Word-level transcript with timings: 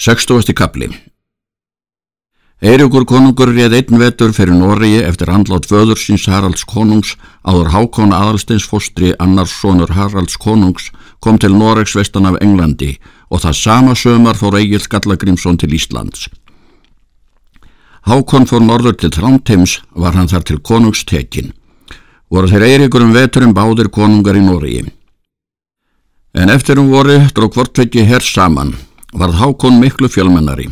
60. 0.00 0.54
kapli 0.56 0.86
Eirikur 2.64 3.04
konungur 3.04 3.50
réð 3.52 3.74
einn 3.76 3.98
vetur 4.00 4.30
fyrir 4.32 4.56
Noregi 4.56 5.02
eftir 5.04 5.28
andlátt 5.28 5.68
föðursins 5.68 6.24
Haralds 6.32 6.64
konungs 6.64 7.10
áður 7.44 7.68
Hákon 7.74 8.14
aðalsteins 8.16 8.64
fóstri 8.64 9.12
annars 9.20 9.52
sonur 9.60 9.92
Haralds 9.92 10.40
konungs 10.40 10.88
kom 11.20 11.36
til 11.36 11.52
Noregs 11.52 11.98
vestan 12.00 12.30
af 12.32 12.40
Englandi 12.40 12.94
og 13.28 13.44
það 13.44 13.60
sama 13.60 13.92
sömar 13.92 14.40
fór 14.40 14.56
Egil 14.62 14.80
Skallagrimsson 14.80 15.60
til 15.60 15.76
Íslands. 15.76 16.30
Hákon 18.08 18.48
fór 18.48 18.64
norður 18.64 18.96
til 18.96 19.12
Trántims 19.12 19.82
var 19.92 20.16
hann 20.16 20.32
þar 20.32 20.48
til 20.48 20.64
konungstekin. 20.64 21.52
Voru 22.32 22.48
þeir 22.48 22.70
Eirikur 22.72 23.04
um 23.04 23.12
veturum 23.12 23.52
báðir 23.52 23.92
konungar 23.92 24.32
í 24.32 24.48
Noregi. 24.48 24.86
En 26.32 26.48
eftir 26.48 26.80
um 26.80 26.88
voru 26.88 27.20
drók 27.36 27.60
vortveki 27.60 28.08
herr 28.08 28.24
saman 28.24 28.78
varð 29.12 29.34
Hákon 29.40 29.80
miklu 29.80 30.08
fjölmennari. 30.08 30.68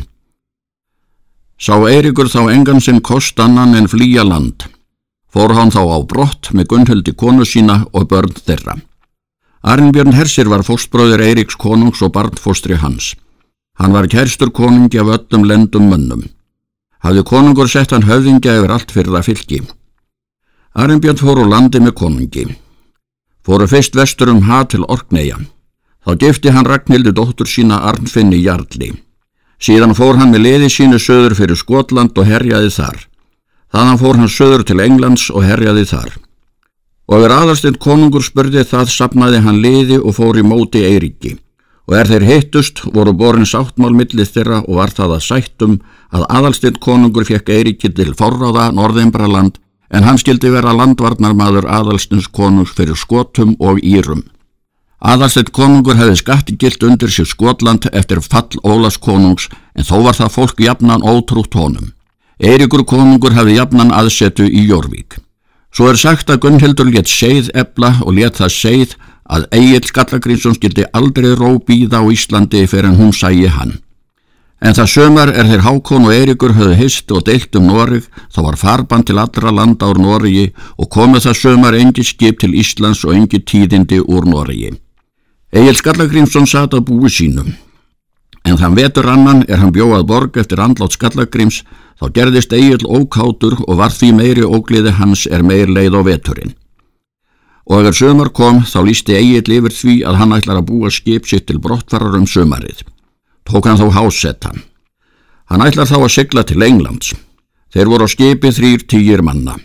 Sá 1.59 1.75
Eirikur 1.75 2.29
þá 2.31 2.51
engan 2.53 2.79
sinn 2.79 3.01
kost 3.01 3.39
annan 3.39 3.75
en 3.75 3.89
flýja 3.91 4.23
land. 4.23 4.63
Fór 5.29 5.53
hann 5.53 5.71
þá 5.71 5.83
á 5.83 5.97
brott 6.07 6.53
með 6.55 6.69
Gunnhildi 6.71 7.13
konu 7.13 7.45
sína 7.45 7.83
og 7.93 8.07
börn 8.09 8.31
þeirra. 8.31 8.79
Arnbjörn 9.61 10.15
Hersir 10.15 10.47
var 10.47 10.63
fóstbróður 10.63 11.21
Eiriks 11.25 11.57
konungs 11.59 12.01
og 12.01 12.13
barnfóstri 12.15 12.79
hans. 12.79 13.15
Hann 13.75 13.93
var 13.93 14.07
kærstur 14.07 14.51
konungi 14.55 14.99
af 14.99 15.11
öllum 15.17 15.43
lendum 15.45 15.89
mönnum. 15.91 16.23
Hafði 17.03 17.23
konungur 17.27 17.67
sett 17.67 17.91
hann 17.91 18.07
höfðingja 18.07 18.55
yfir 18.59 18.71
allt 18.71 18.91
fyrir 18.95 19.19
að 19.19 19.27
fylgi. 19.27 19.61
Arnbjörn 20.79 21.19
fór 21.19 21.43
úr 21.43 21.51
landi 21.51 21.83
með 21.83 21.95
konungi. 21.99 22.47
Fóru 23.43 23.67
fyrst 23.67 23.95
vestur 23.95 24.31
um 24.31 24.43
hað 24.47 24.67
til 24.73 24.87
Orkneia. 24.87 25.37
Þá 26.05 26.15
gifti 26.15 26.51
hann 26.55 26.67
Ragnhildur 26.67 27.13
dóttur 27.15 27.49
sína 27.49 27.81
Arnfinni 27.89 28.39
Jarlí. 28.39 28.93
Síðan 29.59 29.91
fór 29.97 30.15
hann 30.15 30.31
með 30.31 30.45
liði 30.45 30.69
sínu 30.71 30.99
söður 31.03 31.35
fyrir 31.35 31.59
Skotland 31.59 32.15
og 32.15 32.27
herjaði 32.29 32.71
þar. 32.71 33.01
Þannig 33.75 33.99
fór 33.99 34.19
hann 34.21 34.31
söður 34.31 34.63
til 34.65 34.79
Englands 34.79 35.27
og 35.33 35.43
herjaði 35.43 35.83
þar. 35.89 36.15
Og 37.11 37.25
er 37.25 37.33
aðarstinn 37.35 37.77
konungur 37.81 38.23
spurði 38.23 38.63
það 38.69 38.93
sapnaði 38.93 39.43
hann 39.43 39.59
liði 39.59 39.99
og 39.99 40.15
fór 40.15 40.39
í 40.39 40.45
móti 40.45 40.85
Eiríki. 40.87 41.35
Og 41.89 41.97
er 41.97 42.07
þeir 42.07 42.25
heittust 42.29 42.83
voru 42.93 43.11
borin 43.17 43.49
sáttmál 43.49 43.91
millið 43.97 44.31
þeirra 44.31 44.61
og 44.61 44.79
var 44.79 44.93
það 44.95 45.15
að 45.17 45.25
sættum 45.25 45.77
að 46.15 46.27
aðalstinn 46.29 46.79
konungur 46.79 47.27
fekk 47.27 47.49
Eiríki 47.49 47.91
til 47.91 48.13
forráða 48.15 48.69
Norðimbraland 48.77 49.57
en 49.89 50.05
hann 50.05 50.21
skildi 50.21 50.53
vera 50.53 50.71
landvarnarmadur 50.77 51.67
aðalstins 51.67 52.29
konungs 52.29 52.75
fyrir 52.77 52.95
skotum 52.95 53.57
og 53.59 53.81
írum. 53.81 54.23
Aðalsteit 54.99 55.53
konungur 55.55 55.95
hefði 55.95 56.17
skatti 56.19 56.57
gilt 56.59 56.83
undir 56.83 57.11
sér 57.11 57.27
Skotland 57.29 57.87
eftir 57.95 58.19
fall 58.19 58.59
Ólas 58.67 58.97
konungs 58.99 59.47
en 59.75 59.87
þó 59.87 60.03
var 60.03 60.17
það 60.17 60.33
fólk 60.35 60.59
jafnan 60.59 61.05
ótrútt 61.07 61.55
honum. 61.55 61.93
Eirikur 62.39 62.83
konungur 62.83 63.35
hefði 63.35 63.55
jafnan 63.55 63.93
aðsetu 63.95 64.47
í 64.47 64.65
Jórvík. 64.67 65.15
Svo 65.71 65.87
er 65.91 65.99
sagt 65.99 66.29
að 66.29 66.41
Gunnhildur 66.43 66.89
let 66.91 67.07
seið 67.07 67.51
ebla 67.55 67.93
og 68.03 68.17
let 68.17 68.41
það 68.41 68.55
seið 68.55 68.95
að 69.29 69.45
Egil 69.55 69.85
Skallagrínsson 69.87 70.57
skildi 70.57 70.87
aldrei 70.91 71.31
róbíða 71.37 72.01
á 72.01 72.05
Íslandi 72.11 72.65
fyrir 72.67 72.89
en 72.89 72.99
hún 72.99 73.13
sæi 73.15 73.47
hann. 73.47 73.77
En 74.59 74.75
það 74.75 74.91
sömar 74.91 75.29
er 75.31 75.47
þeir 75.47 75.63
Hákon 75.63 76.09
og 76.09 76.11
Eirikur 76.11 76.57
höfðu 76.57 76.75
hist 76.81 77.11
og 77.15 77.23
deilt 77.29 77.55
um 77.55 77.69
Noreg, 77.69 78.03
þá 78.27 78.39
var 78.49 78.59
farban 78.59 79.05
til 79.07 79.15
allra 79.21 79.53
landa 79.55 79.87
úr 79.87 80.01
Noregi 80.03 80.49
og 80.75 80.89
komið 80.91 81.29
það 81.29 81.39
sömar 81.45 81.79
engi 81.79 82.03
skip 82.03 82.41
til 82.41 82.57
Íslands 82.59 83.05
og 83.07 83.15
engi 83.15 83.39
tíðindi 83.39 84.01
úr 84.03 84.27
Noregi. 84.27 84.73
Egil 85.49 85.73
Skallagrímsson 85.73 86.45
sat 86.45 86.75
á 86.77 86.79
búi 86.79 87.09
sínum. 87.09 87.49
En 88.45 88.57
þann 88.57 88.75
vetur 88.77 89.07
annan 89.09 89.41
er 89.49 89.57
hann 89.57 89.73
bjóað 89.73 90.05
borg 90.05 90.37
eftir 90.37 90.61
andlátt 90.61 90.93
Skallagríms 90.93 91.63
þá 91.97 92.05
gerðist 92.13 92.53
Egil 92.53 92.85
ókátur 92.85 93.57
og 93.65 93.79
var 93.81 93.89
því 93.89 94.11
meiri 94.13 94.45
ógliði 94.45 94.93
hans 94.99 95.25
er 95.25 95.41
meir 95.41 95.69
leið 95.69 95.97
á 95.97 96.01
veturinn. 96.05 96.53
Og 97.65 97.81
eða 97.81 97.93
sömur 97.97 98.29
kom 98.29 98.61
þá 98.61 98.79
lísti 98.85 99.17
Egil 99.17 99.57
yfir 99.57 99.73
því 99.73 99.95
að 100.05 100.19
hann 100.21 100.35
ætlar 100.37 100.61
að 100.61 100.69
búa 100.69 100.91
skip 100.93 101.25
sitt 101.25 101.47
til 101.49 101.57
brottfarar 101.61 102.17
um 102.17 102.29
sömarið. 102.29 102.85
Tók 103.49 103.65
hann 103.65 103.81
þá 103.81 103.89
hásettan. 103.97 104.61
Hann 105.49 105.65
ætlar 105.65 105.89
þá 105.89 105.97
að 106.03 106.13
sigla 106.13 106.45
til 106.45 106.61
Englands. 106.61 107.15
Þeir 107.73 107.89
voru 107.89 108.05
á 108.05 108.09
skipi 108.09 108.53
þrýr 108.53 108.85
týjir 108.85 109.25
manna. 109.25 109.57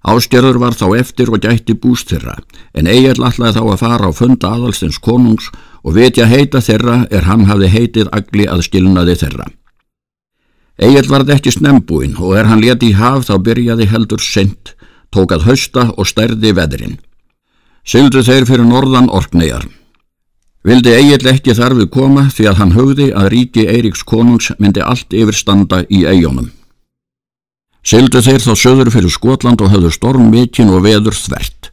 Ástjörður 0.00 0.56
var 0.62 0.72
þá 0.72 0.86
eftir 0.96 1.28
og 1.28 1.42
gætti 1.44 1.74
búst 1.76 2.08
þeirra, 2.08 2.38
en 2.72 2.88
Egil 2.88 3.18
allaði 3.20 3.52
þá 3.58 3.62
að 3.62 3.80
fara 3.82 4.08
á 4.08 4.12
funda 4.16 4.52
aðalstins 4.56 4.96
konungs 4.96 5.50
og 5.84 5.96
vetja 5.98 6.24
heita 6.28 6.62
þeirra 6.64 7.02
er 7.12 7.26
hann 7.28 7.44
hafði 7.50 7.68
heitið 7.74 8.12
agli 8.16 8.46
að 8.48 8.64
skilnaði 8.64 9.16
þeirra. 9.20 9.50
Egil 10.80 11.04
varð 11.10 11.34
ekki 11.34 11.52
snembúin 11.52 12.16
og 12.16 12.38
er 12.40 12.48
hann 12.48 12.62
leti 12.64 12.88
í 12.88 12.96
haf 12.96 13.26
þá 13.28 13.34
byrjaði 13.44 13.90
heldur 13.90 14.24
sent, 14.24 14.72
tókað 15.12 15.44
hausta 15.44 15.90
og 15.92 16.08
stærði 16.08 16.54
veðrin. 16.56 16.96
Syldu 17.84 18.22
þeir 18.24 18.46
fyrir 18.48 18.64
norðan 18.64 19.10
orknegar. 19.12 19.66
Vildi 20.64 20.94
Egil 20.96 21.28
ekki 21.28 21.56
þarfið 21.56 21.90
koma 21.92 22.26
því 22.32 22.48
að 22.48 22.58
hann 22.60 22.72
höfði 22.76 23.10
að 23.16 23.28
ríki 23.34 23.66
Eiríks 23.68 24.04
konungs 24.04 24.50
myndi 24.58 24.80
allt 24.80 25.12
yfirstanda 25.12 25.84
í 25.88 26.06
eigunum. 26.08 26.48
Sildu 27.90 28.20
þeir 28.22 28.38
þá 28.38 28.52
söður 28.54 28.88
fyrir 28.94 29.10
Skotland 29.10 29.62
og 29.64 29.72
höfðu 29.72 29.88
storm 29.90 30.28
mikinn 30.30 30.68
og 30.70 30.84
veður 30.84 31.16
þvert. 31.16 31.72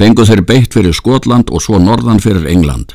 Fengu 0.00 0.24
þeir 0.24 0.40
beitt 0.48 0.72
fyrir 0.72 0.94
Skotland 0.96 1.50
og 1.52 1.60
svo 1.60 1.76
norðan 1.76 2.22
fyrir 2.24 2.46
England. 2.48 2.94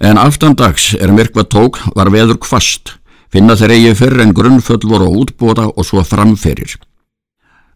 En 0.00 0.16
aftandags 0.16 0.94
er 0.96 1.12
myrkva 1.12 1.44
tók 1.44 1.82
var 1.92 2.08
veður 2.14 2.38
kvast, 2.40 2.94
finna 3.28 3.58
þeir 3.60 3.74
eigi 3.76 3.92
fyrr 3.98 4.24
en 4.24 4.32
grunnföll 4.32 4.88
voru 4.88 5.10
útbóta 5.20 5.68
og 5.68 5.84
svo 5.84 6.00
framferir. 6.08 6.78